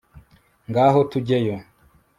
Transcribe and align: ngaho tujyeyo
ngaho 0.69 0.99
tujyeyo 1.11 1.55